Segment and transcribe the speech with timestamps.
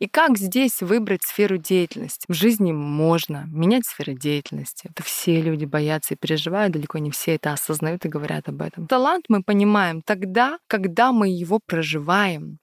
[0.00, 2.24] И как здесь выбрать сферу деятельности?
[2.26, 4.88] В жизни можно менять сферу деятельности.
[4.90, 8.86] Это все люди боятся и переживают, далеко не все это осознают и говорят об этом.
[8.86, 12.56] Талант мы понимаем тогда, когда мы его проживаем.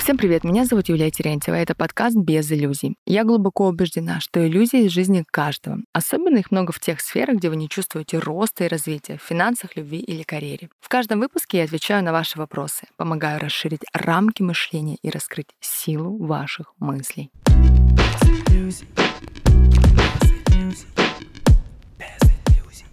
[0.00, 2.96] Всем привет, меня зовут Юлия Терентьева, это подкаст «Без иллюзий».
[3.04, 5.80] Я глубоко убеждена, что иллюзии из жизни каждого.
[5.92, 9.76] Особенно их много в тех сферах, где вы не чувствуете роста и развития, в финансах,
[9.76, 10.70] любви или карьере.
[10.80, 16.16] В каждом выпуске я отвечаю на ваши вопросы, помогаю расширить рамки мышления и раскрыть силу
[16.16, 17.30] ваших мыслей.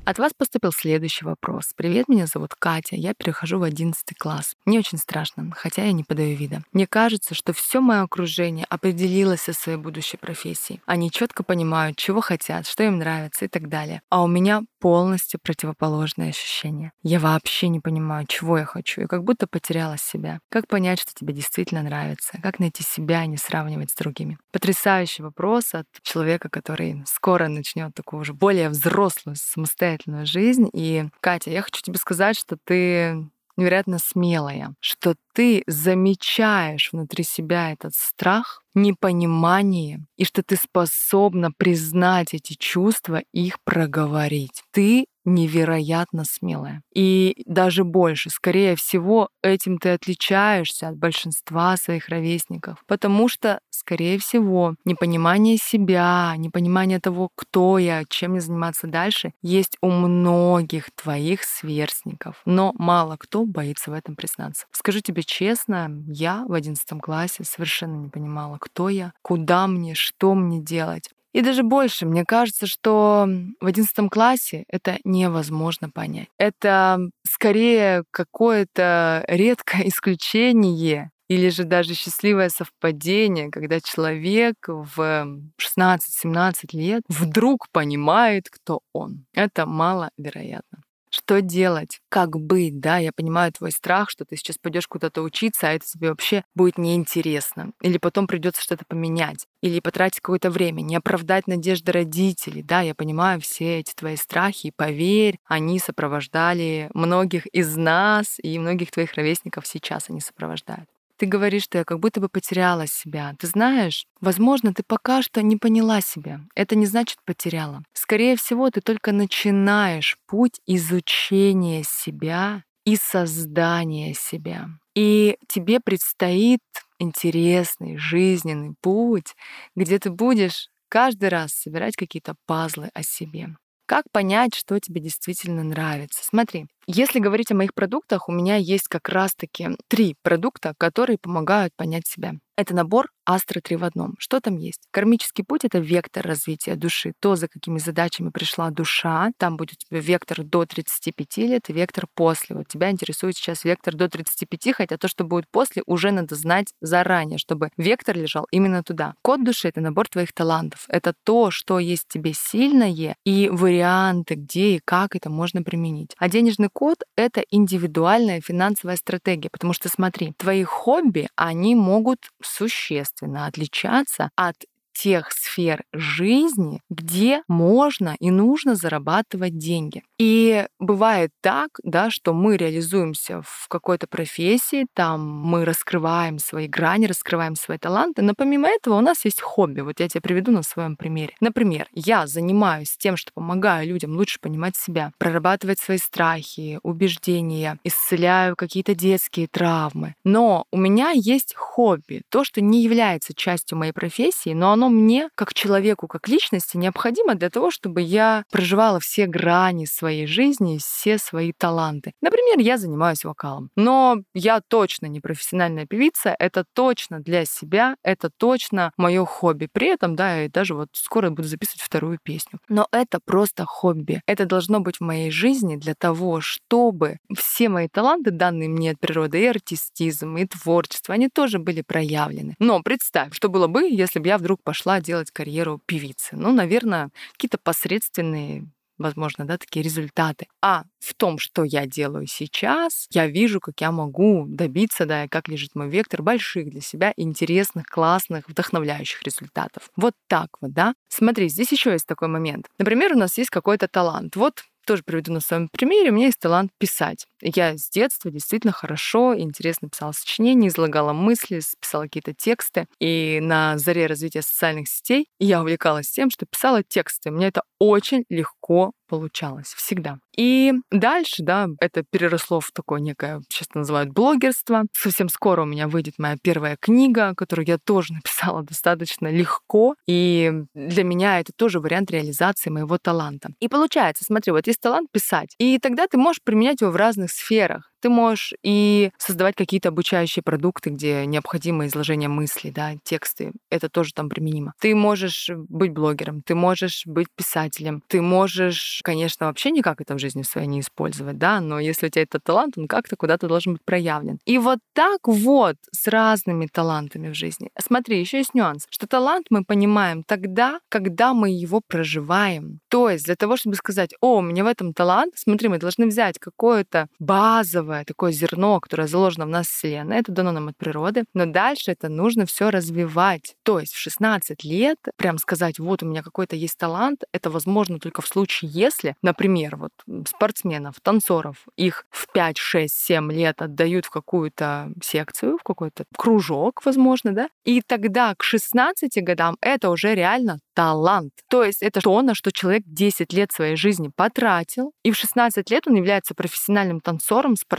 [0.07, 1.73] От вас поступил следующий вопрос.
[1.75, 4.55] Привет, меня зовут Катя, я перехожу в 11 класс.
[4.63, 6.61] Мне очень страшно, хотя я не подаю вида.
[6.71, 10.80] Мне кажется, что все мое окружение определилось со своей будущей профессией.
[10.85, 14.02] Они четко понимают, чего хотят, что им нравится и так далее.
[14.09, 16.91] А у меня полностью противоположное ощущение.
[17.04, 20.39] Я вообще не понимаю, чего я хочу, и как будто потеряла себя.
[20.50, 22.39] Как понять, что тебе действительно нравится?
[22.42, 24.38] Как найти себя, а не сравнивать с другими?
[24.52, 30.70] Потрясающий вопрос от человека, который скоро начнет такую уже более взрослую, самостоятельную жизнь.
[30.73, 37.72] И, Катя, я хочу тебе сказать, что ты невероятно смелая, что ты замечаешь внутри себя
[37.72, 44.64] этот страх, непонимание, и что ты способна признать эти чувства, их проговорить.
[44.72, 46.81] Ты невероятно смелая.
[46.94, 54.17] И даже больше, скорее всего, этим ты отличаешься от большинства своих ровесников, потому что, скорее
[54.20, 61.44] всего, непонимание себя, непонимание того, кто я, чем мне заниматься дальше, есть у многих твоих
[61.44, 62.42] сверстников.
[62.45, 64.66] Но мало кто боится в этом признаться.
[64.72, 70.33] Скажу тебе честно, я в одиннадцатом классе совершенно не понимала, кто я, куда мне, что
[70.33, 71.09] мне делать.
[71.38, 73.30] И даже больше, мне кажется, что
[73.61, 76.30] в одиннадцатом классе это невозможно понять.
[76.39, 87.03] Это скорее какое-то редкое исключение или же даже счастливое совпадение, когда человек в 16-17 лет
[87.08, 89.27] вдруг понимает, кто он.
[89.36, 90.86] Это маловероятно
[91.17, 95.67] что делать, как быть, да, я понимаю твой страх, что ты сейчас пойдешь куда-то учиться,
[95.70, 100.82] а это тебе вообще будет неинтересно, или потом придется что-то поменять, или потратить какое-то время,
[100.82, 106.89] не оправдать надежды родителей, да, я понимаю все эти твои страхи, и поверь, они сопровождали
[106.94, 110.88] многих из нас, и многих твоих ровесников сейчас они сопровождают.
[111.17, 113.36] Ты говоришь, что я как будто бы потеряла себя.
[113.39, 116.42] Ты знаешь, возможно, ты пока что не поняла себя.
[116.55, 117.83] Это не значит потеряла.
[117.94, 124.70] Скорее всего, ты только начинаешь путь изучения себя и создания себя.
[124.95, 126.61] И тебе предстоит
[127.00, 129.36] интересный жизненный путь,
[129.75, 133.50] где ты будешь каждый раз собирать какие-то пазлы о себе.
[133.88, 136.22] Как понять, что тебе действительно нравится?
[136.24, 141.74] Смотри, если говорить о моих продуктах, у меня есть как раз-таки три продукта, которые помогают
[141.75, 142.33] понять себя.
[142.57, 144.15] Это набор Астра 3 в одном.
[144.18, 144.88] Что там есть?
[144.89, 147.13] Кармический путь— это вектор развития души.
[147.19, 149.31] То, за какими задачами пришла душа.
[149.38, 152.56] Там будет у тебя вектор до 35 лет и вектор после.
[152.56, 156.74] Вот тебя интересует сейчас вектор до 35, хотя то, что будет после, уже надо знать
[156.81, 159.13] заранее, чтобы вектор лежал именно туда.
[159.21, 160.86] Код души— это набор твоих талантов.
[160.88, 166.15] Это то, что есть в тебе сильное и варианты, где и как это можно применить.
[166.18, 173.48] А денежный код— это индивидуальная финансовая стратегия, потому что смотри, твои хобби, они могут существенно
[173.48, 174.57] отличаться от
[174.97, 180.03] тех сфер жизни, где можно и нужно зарабатывать деньги.
[180.18, 187.06] И бывает так, да, что мы реализуемся в какой-то профессии, там мы раскрываем свои грани,
[187.06, 189.81] раскрываем свои таланты, но помимо этого у нас есть хобби.
[189.81, 191.33] Вот я тебе приведу на своем примере.
[191.39, 198.56] Например, я занимаюсь тем, что помогаю людям лучше понимать себя, прорабатывать свои страхи, убеждения, исцеляю
[198.56, 200.15] какие-то детские травмы.
[200.24, 205.30] Но у меня есть хобби, то, что не является частью моей профессии, но оно мне,
[205.36, 211.18] как человеку, как личности, необходимо для того, чтобы я проживала все грани своей жизни, все
[211.18, 212.13] свои таланты.
[212.21, 218.29] Например, я занимаюсь вокалом, но я точно не профессиональная певица, это точно для себя, это
[218.38, 219.67] точно мое хобби.
[219.71, 222.59] При этом, да, я даже вот скоро буду записывать вторую песню.
[222.69, 224.21] Но это просто хобби.
[224.25, 229.00] Это должно быть в моей жизни для того, чтобы все мои таланты, данные мне от
[229.00, 232.56] природы, и артистизм, и творчество, они тоже были проявлены.
[232.59, 236.35] Но представь, что было бы, если бы я вдруг пошла пошла делать карьеру певицы.
[236.35, 238.69] Ну, наверное, какие-то посредственные
[239.00, 240.47] возможно, да, такие результаты.
[240.59, 245.27] А в том, что я делаю сейчас, я вижу, как я могу добиться, да, и
[245.27, 249.91] как лежит мой вектор больших для себя интересных, классных, вдохновляющих результатов.
[249.95, 250.95] Вот так вот, да.
[251.09, 252.65] Смотри, здесь еще есть такой момент.
[252.79, 254.35] Например, у нас есть какой-то талант.
[254.35, 256.10] Вот тоже приведу на своем примере.
[256.10, 257.28] У меня есть талант писать.
[257.42, 262.88] Я с детства действительно хорошо и интересно писала сочинения, излагала мысли, писала какие-то тексты.
[263.00, 267.30] И на заре развития социальных сетей я увлекалась тем, что писала тексты.
[267.31, 270.19] Мне это очень легко получалось всегда.
[270.38, 274.83] И дальше, да, это переросло в такое некое, сейчас называют блогерство.
[274.94, 279.95] Совсем скоро у меня выйдет моя первая книга, которую я тоже написала достаточно легко.
[280.07, 283.50] И для меня это тоже вариант реализации моего таланта.
[283.59, 287.31] И получается, смотри, вот есть талант писать, и тогда ты можешь применять его в разных
[287.31, 287.92] сферах.
[288.01, 293.53] Ты можешь и создавать какие-то обучающие продукты, где необходимо изложение мыслей, да, тексты.
[293.69, 294.73] Это тоже там применимо.
[294.79, 300.19] Ты можешь быть блогером, ты можешь быть писателем, ты можешь, конечно, вообще никак это в
[300.19, 303.73] жизни своей не использовать, да, но если у тебя этот талант, он как-то куда-то должен
[303.73, 304.39] быть проявлен.
[304.45, 307.69] И вот так вот с разными талантами в жизни.
[307.79, 312.79] Смотри, еще есть нюанс, что талант мы понимаем тогда, когда мы его проживаем.
[312.89, 316.05] То есть для того, чтобы сказать, о, у меня в этом талант, смотри, мы должны
[316.07, 320.78] взять какое-то базовое базовое такое зерно, которое заложено в нас Вселенной, это дано нам от
[320.78, 323.56] природы, но дальше это нужно все развивать.
[323.63, 328.00] То есть в 16 лет прям сказать, вот у меня какой-то есть талант, это возможно
[328.00, 329.92] только в случае, если, например, вот
[330.28, 336.81] спортсменов, танцоров, их в 5, 6, 7 лет отдают в какую-то секцию, в какой-то кружок,
[336.86, 341.31] возможно, да, и тогда к 16 годам это уже реально талант.
[341.50, 345.72] То есть это то, на что человек 10 лет своей жизни потратил, и в 16
[345.72, 347.76] лет он является профессиональным танцором, спортсменом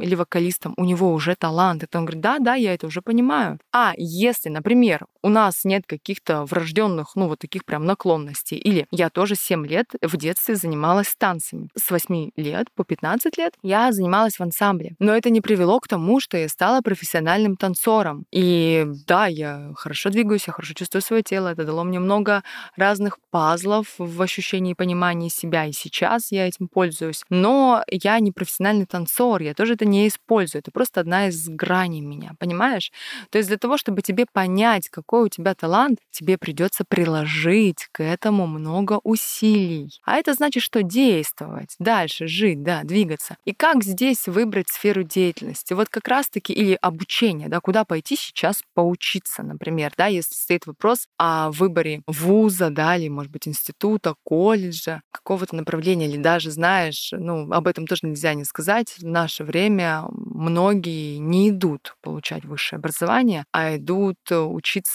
[0.00, 0.74] или вокалистом.
[0.76, 1.82] У него уже талант.
[1.82, 3.58] Это он говорит, да, да, я это уже понимаю.
[3.72, 9.10] А если, например, у нас нет каких-то врожденных, ну, вот таких прям наклонностей, или я
[9.10, 11.68] тоже 7 лет в детстве занималась танцами.
[11.76, 14.94] С 8 лет по 15 лет я занималась в ансамбле.
[14.98, 18.24] Но это не привело к тому, что я стала профессиональным танцором.
[18.30, 21.48] И да, я хорошо двигаюсь, я хорошо чувствую свое тело.
[21.48, 22.42] Это дало мне много
[22.76, 27.22] разных пазлов в ощущении и понимании себя, и сейчас я этим пользуюсь.
[27.30, 30.60] Но я не профессиональный танцор, я тоже это не использую.
[30.60, 32.92] Это просто одна из граней меня, понимаешь?
[33.30, 38.00] То есть для того, чтобы тебе понять, какой у тебя талант, тебе придется приложить к
[38.00, 39.90] этому много усилий.
[40.04, 43.36] А это значит, что действовать, дальше жить, да, двигаться.
[43.44, 45.72] И как здесь выбрать сферу деятельности?
[45.72, 51.08] Вот как раз-таки или обучение, да, куда пойти сейчас поучиться, например, да, если стоит вопрос
[51.18, 57.50] о выборе вуза, да, или, может быть, института, колледжа, какого-то направления, или даже, знаешь, ну,
[57.50, 63.44] об этом тоже нельзя не сказать, в наше время многие не идут получать высшее образование,
[63.50, 64.36] а идут э,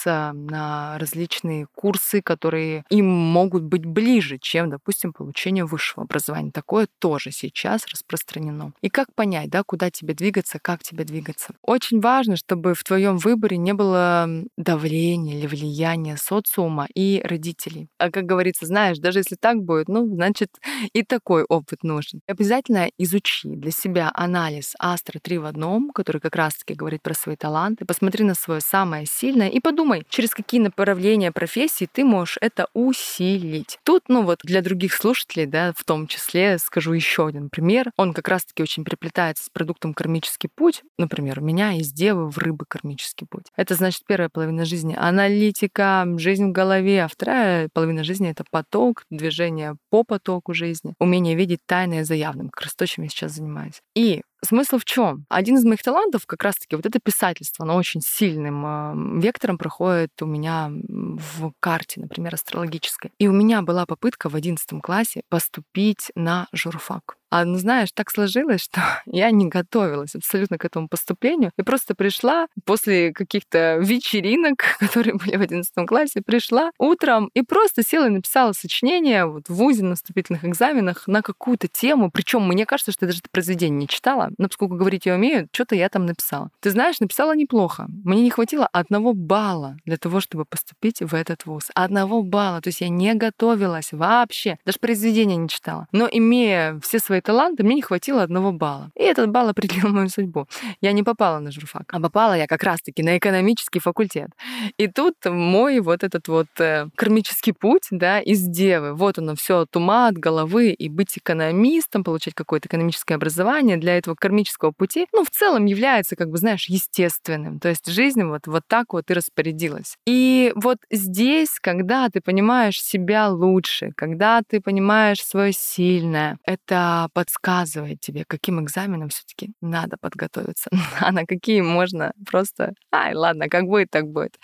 [0.06, 6.50] учиться на различные курсы, которые им могут быть ближе, чем, допустим, получение высшего образования.
[6.52, 8.72] Такое тоже сейчас распространено.
[8.82, 11.54] И как понять, да, куда тебе двигаться, как тебе двигаться?
[11.62, 17.88] Очень важно, чтобы в твоем выборе не было давления или влияния социума и родителей.
[17.98, 20.50] А как говорится, знаешь, даже если так будет, ну, значит,
[20.92, 22.20] и такой опыт нужен.
[22.26, 27.36] Обязательно изучи для себя анализ Астра 3 в одном, который как раз-таки говорит про свои
[27.36, 27.84] таланты.
[27.84, 33.78] Посмотри на свое самое сильное и подумай, через какие направления профессии ты можешь это усилить.
[33.84, 37.90] Тут, ну вот, для других слушателей, да, в том числе, скажу еще один пример.
[37.96, 40.82] Он как раз-таки очень переплетается с продуктом «Кармический путь».
[40.98, 43.46] Например, у меня из девы в рыбы «Кармический путь».
[43.56, 49.04] Это значит первая половина жизни— аналитика, жизнь в голове, а вторая половина жизни— это поток,
[49.10, 53.32] движение по потоку жизни, умение видеть тайное за явным, как раз то, чем я сейчас
[53.32, 53.80] занимаюсь.
[53.94, 55.24] И Смысл в чем?
[55.28, 60.26] Один из моих талантов как раз-таки вот это писательство, оно очень сильным вектором проходит у
[60.26, 63.12] меня в карте, например, астрологической.
[63.18, 67.16] И у меня была попытка в одиннадцатом классе поступить на журфак.
[67.30, 71.52] А, ну, знаешь, так сложилось, что я не готовилась абсолютно к этому поступлению.
[71.58, 77.82] И просто пришла после каких-то вечеринок, которые были в 11 классе, пришла утром и просто
[77.82, 82.10] села и написала сочинение вот в ВУЗе на вступительных экзаменах на какую-то тему.
[82.10, 85.48] Причем мне кажется, что я даже это произведение не читала, но поскольку говорить я умею,
[85.52, 86.50] что-то я там написала.
[86.60, 87.86] Ты знаешь, написала неплохо.
[88.04, 91.70] Мне не хватило одного балла для того, чтобы поступить в этот вуз.
[91.74, 92.60] Одного балла.
[92.60, 94.58] То есть я не готовилась вообще.
[94.64, 95.86] Даже произведения не читала.
[95.92, 98.90] Но имея все свои таланты, мне не хватило одного балла.
[98.94, 100.46] И этот балл определил мою судьбу.
[100.80, 104.30] Я не попала на журфак, а попала я как раз-таки на экономический факультет.
[104.78, 108.94] И тут мой вот этот вот э, кармический путь, да, из девы.
[108.94, 114.14] Вот оно все от от головы, и быть экономистом, получать какое-то экономическое образование для этого
[114.14, 117.58] кармического пути, ну, в целом является, как бы, знаешь, естественным.
[117.58, 119.96] То есть жизнь вот, вот так вот и распорядилась.
[120.06, 128.00] И вот здесь, когда ты понимаешь себя лучше, когда ты понимаешь свое сильное, это подсказывает
[128.00, 130.70] тебе, каким экзаменам все-таки надо подготовиться,
[131.00, 134.38] а на какие можно просто, ай, ладно, как будет, так будет.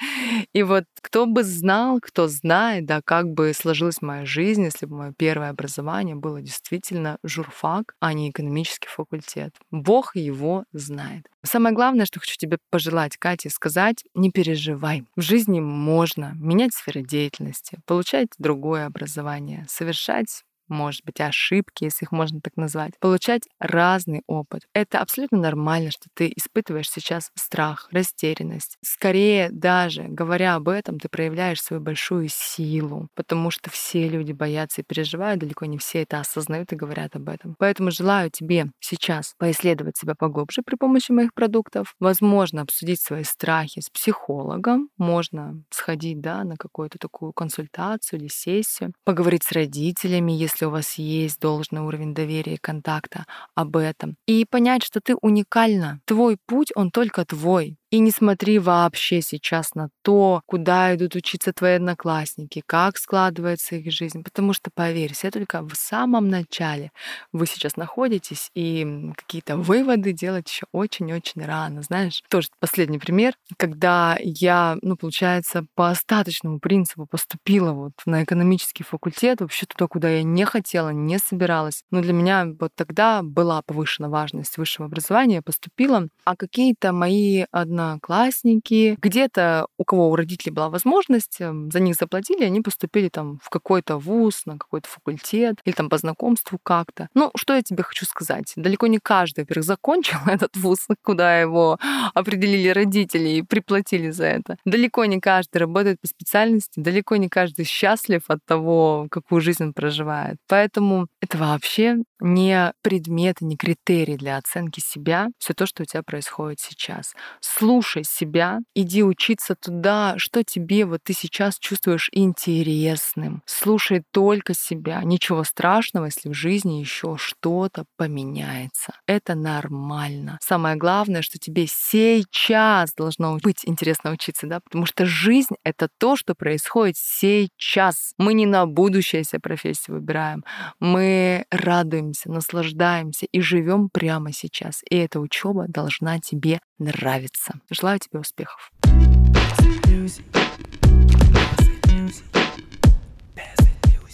[0.53, 4.97] И вот кто бы знал, кто знает, да, как бы сложилась моя жизнь, если бы
[4.97, 9.55] мое первое образование было действительно журфак, а не экономический факультет.
[9.71, 11.27] Бог его знает.
[11.45, 15.05] Самое главное, что хочу тебе пожелать, Кате, сказать, не переживай.
[15.17, 22.13] В жизни можно менять сферы деятельности, получать другое образование, совершать может быть, ошибки, если их
[22.13, 24.63] можно так назвать, получать разный опыт.
[24.75, 28.77] Это абсолютно нормально, что ты испытываешь сейчас страх, растерянность.
[28.83, 34.81] Скорее, даже говоря об этом, ты проявляешь свою большую силу, потому что все люди боятся
[34.81, 37.55] и переживают, далеко не все это осознают и говорят об этом.
[37.59, 43.81] Поэтому желаю тебе сейчас поисследовать себя поглубже при помощи моих продуктов, возможно, обсудить свои страхи
[43.81, 50.52] с психологом, можно сходить да, на какую-то такую консультацию или сессию, поговорить с родителями, если
[50.53, 54.17] если у вас есть должный уровень доверия и контакта об этом.
[54.27, 56.01] И понять, что ты уникальна.
[56.05, 57.77] Твой путь, он только твой.
[57.93, 63.93] И не смотри вообще сейчас на то, куда идут учиться твои одноклассники, как складывается их
[63.93, 66.91] жизнь, потому что, поверь, все только в самом начале
[67.33, 71.83] вы сейчас находитесь, и какие-то выводы делать еще очень-очень рано.
[71.83, 78.85] Знаешь, тоже последний пример, когда я, ну, получается, по остаточному принципу поступила вот на экономический
[78.85, 81.83] факультет, вообще туда, куда я не хотела, не собиралась.
[81.91, 87.45] Но для меня вот тогда была повышена важность высшего образования, я поступила, а какие-то мои
[87.51, 88.97] одно одноклассники.
[89.01, 93.51] Где-то у кого у родителей была возможность, эм, за них заплатили, они поступили там в
[93.51, 97.09] какой-то вуз, на какой-то факультет или там по знакомству как-то.
[97.15, 98.53] Ну, что я тебе хочу сказать?
[98.57, 101.79] Далеко не каждый, во-первых, закончил этот вуз, куда его
[102.15, 104.57] определили родители и приплатили за это.
[104.65, 109.73] Далеко не каждый работает по специальности, далеко не каждый счастлив от того, какую жизнь он
[109.73, 110.37] проживает.
[110.49, 116.03] Поэтому это вообще не предмет, не критерий для оценки себя, все то, что у тебя
[116.03, 117.15] происходит сейчас.
[117.41, 123.43] Слушай себя, иди учиться туда, что тебе вот ты сейчас чувствуешь интересным.
[123.47, 125.03] Слушай только себя.
[125.03, 128.93] Ничего страшного, если в жизни еще что-то поменяется.
[129.07, 130.39] Это нормально.
[130.43, 136.17] Самое главное, что тебе сейчас должно быть интересно учиться, да, потому что жизнь— это то,
[136.17, 138.13] что происходит сейчас.
[138.19, 140.45] Мы не на будущее себе профессию выбираем.
[140.81, 144.83] Мы радуемся, наслаждаемся и живем прямо сейчас.
[144.91, 147.55] И эта учеба должна тебе нравиться.
[147.71, 148.73] Желаю тебе успехов.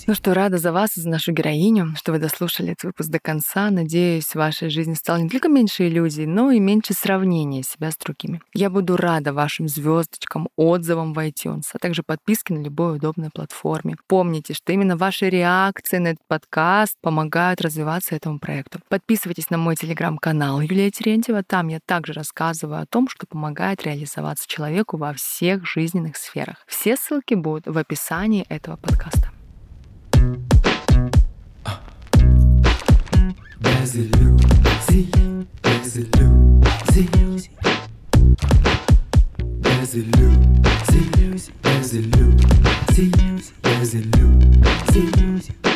[0.08, 3.18] Ну что, рада за вас и за нашу героиню, что вы дослушали этот выпуск до
[3.18, 3.68] конца.
[3.68, 7.96] Надеюсь, в вашей жизни стало не только меньше иллюзий, но и меньше сравнения себя с
[7.98, 8.40] другими.
[8.54, 13.96] Я буду рада вашим звездочкам, отзывам в iTunes, а также подписке на любой удобной платформе.
[14.06, 18.80] Помните, что именно ваши реакции на этот подкаст помогают развиваться этому проекту.
[18.88, 21.42] Подписывайтесь на мой телеграм-канал Юлия Терентьева.
[21.42, 26.64] Там я также рассказываю о том, что помогает реализоваться человеку во всех жизненных сферах.
[26.66, 29.32] Все ссылки будут в описании этого подкаста.
[33.88, 35.08] Is it Lucy?
[35.64, 37.08] Is it Lucy?
[43.64, 45.08] Is it Lucy?
[45.24, 45.67] Is?